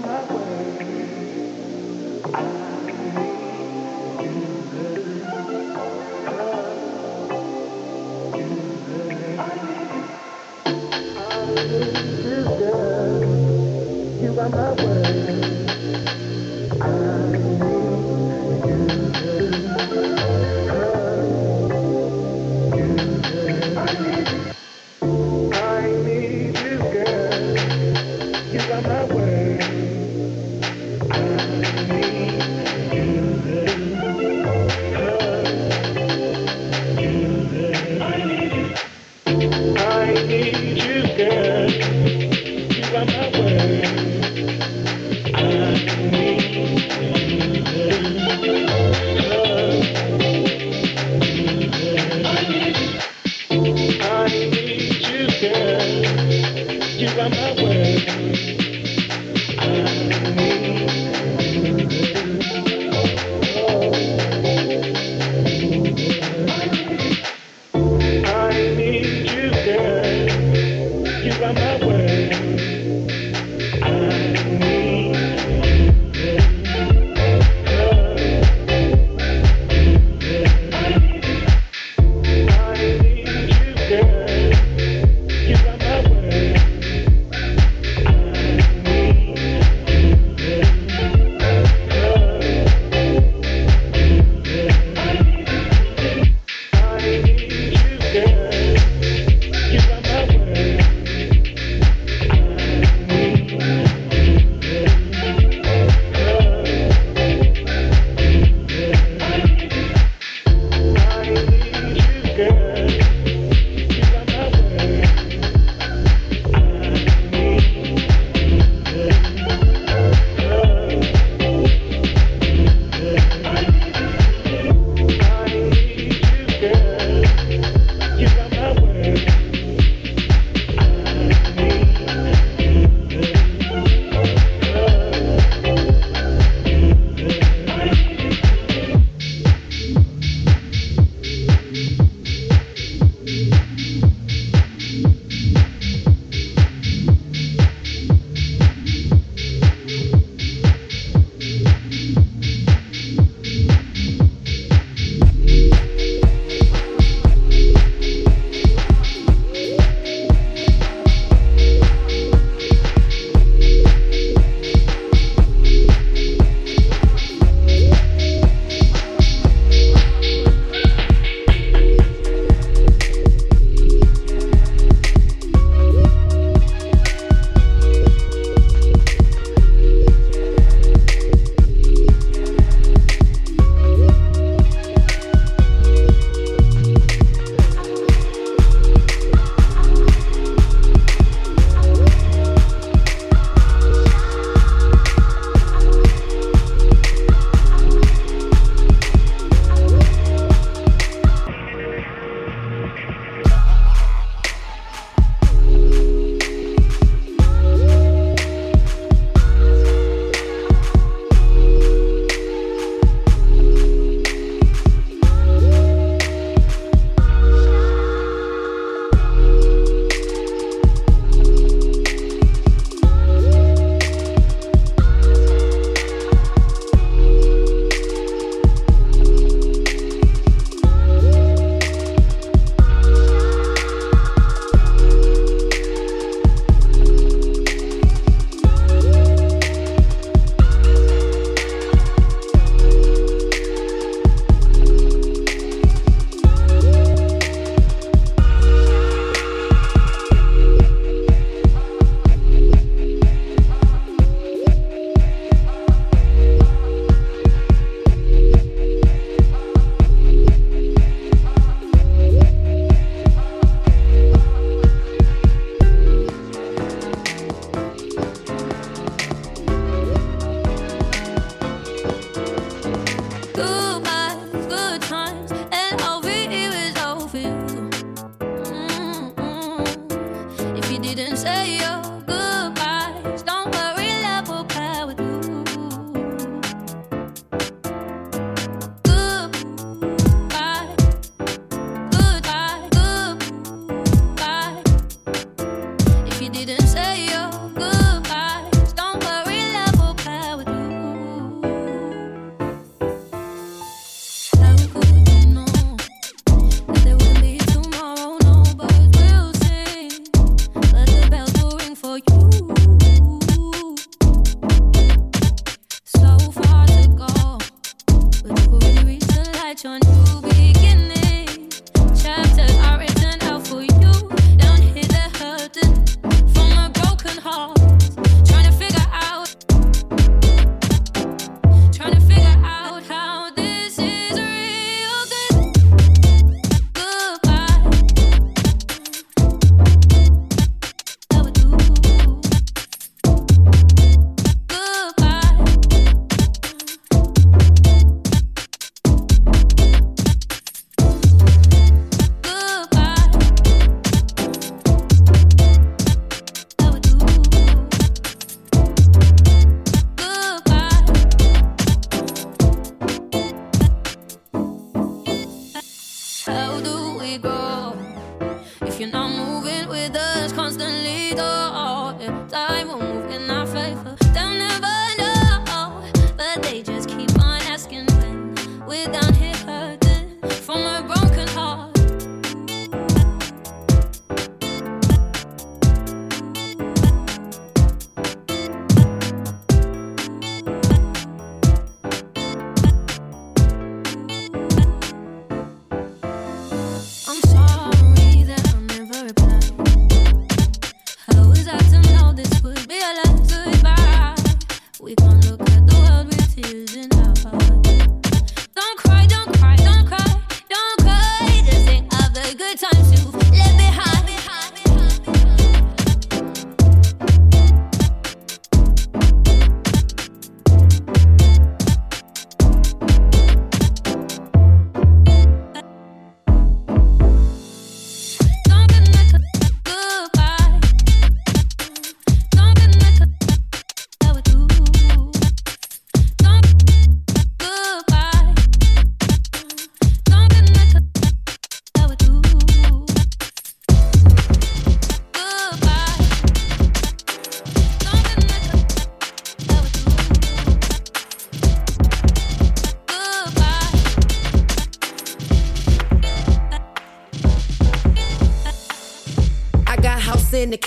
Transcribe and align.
my 0.00 0.24
way. 0.32 0.87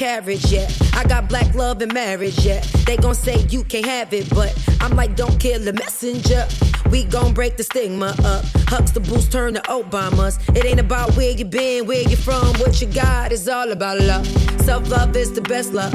Carriage 0.02 0.52
yet. 0.52 0.76
I 0.96 1.04
got 1.04 1.30
black 1.30 1.54
love 1.54 1.80
and 1.84 1.94
marriage 1.94 2.44
yet. 2.44 2.64
They 2.88 2.98
gon' 2.98 3.14
say 3.14 3.38
you 3.52 3.64
can't 3.64 3.86
have 3.86 4.12
it, 4.14 4.28
but 4.32 4.52
I'm 4.82 4.96
like, 4.96 5.16
don't 5.16 5.40
kill 5.40 5.60
the 5.60 5.74
messenger. 5.74 6.48
We 6.90 7.04
gon' 7.04 7.36
break 7.36 7.56
the 7.56 7.64
stigma 7.64 8.16
up. 8.26 8.44
Huxtables 8.74 9.32
turn 9.32 9.54
to 9.54 9.62
Obamas. 9.62 10.40
It 10.58 10.66
ain't 10.66 10.80
about 10.80 11.16
where 11.16 11.30
you 11.30 11.46
been, 11.46 11.86
where 11.86 12.02
you 12.02 12.16
from, 12.16 12.48
what 12.56 12.82
you 12.82 12.88
got. 12.88 13.32
It's 13.32 13.48
all 13.48 13.72
about 13.72 14.00
love. 14.00 14.26
Self 14.62 14.90
love 14.90 15.16
is 15.16 15.34
the 15.34 15.42
best 15.42 15.72
love. 15.72 15.94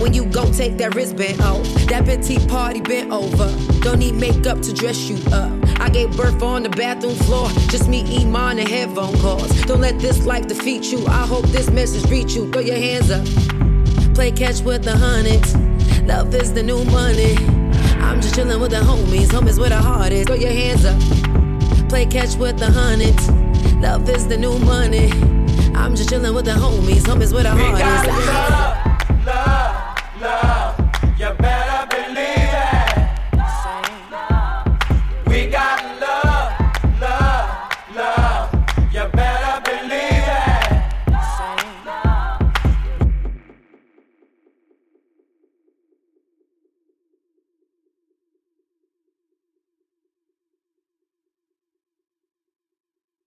When 0.00 0.12
you 0.12 0.24
gon' 0.26 0.50
take 0.50 0.76
that 0.78 0.96
wristband 0.96 1.40
off, 1.40 1.62
that 1.86 2.06
petite 2.06 2.48
party 2.48 2.80
bent 2.80 3.12
over. 3.12 3.48
Don't 3.82 4.00
need 4.00 4.16
makeup 4.16 4.62
to 4.62 4.72
dress 4.72 5.08
you 5.08 5.16
up. 5.32 5.73
I 5.84 5.90
gave 5.90 6.16
birth 6.16 6.42
on 6.42 6.62
the 6.62 6.70
bathroom 6.70 7.14
floor. 7.14 7.46
Just 7.68 7.88
me, 7.90 8.00
Iman, 8.18 8.58
and 8.58 8.66
headphone 8.66 9.14
calls. 9.18 9.50
Don't 9.64 9.82
let 9.82 9.98
this 9.98 10.24
life 10.24 10.46
defeat 10.46 10.90
you. 10.90 11.06
I 11.06 11.26
hope 11.26 11.44
this 11.48 11.68
message 11.68 12.10
reach 12.10 12.32
you. 12.32 12.50
Throw 12.50 12.62
your 12.62 12.76
hands 12.76 13.10
up. 13.10 13.26
Play 14.14 14.32
catch 14.32 14.62
with 14.62 14.82
the 14.82 14.96
hundreds. 14.96 15.54
Love 16.04 16.34
is 16.34 16.54
the 16.54 16.62
new 16.62 16.82
money. 16.86 17.36
I'm 18.00 18.22
just 18.22 18.34
chillin' 18.34 18.62
with 18.62 18.70
the 18.70 18.78
homies. 18.78 19.26
Homies 19.26 19.58
where 19.58 19.68
the 19.68 19.76
heart 19.76 20.10
is. 20.10 20.26
Throw 20.26 20.36
your 20.36 20.52
hands 20.52 20.86
up. 20.86 20.98
Play 21.90 22.06
catch 22.06 22.34
with 22.36 22.58
the 22.58 22.70
hundreds. 22.70 23.28
Love 23.74 24.08
is 24.08 24.26
the 24.26 24.38
new 24.38 24.58
money. 24.60 25.10
I'm 25.74 25.94
just 25.94 26.08
chillin' 26.08 26.34
with 26.34 26.46
the 26.46 26.52
homies. 26.52 27.02
Homies 27.02 27.34
where 27.34 27.42
the 27.42 27.50
heart 27.50 28.58
is. 28.58 28.63